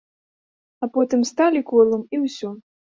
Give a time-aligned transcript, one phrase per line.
[0.87, 2.49] А потым сталі колам і ўсё.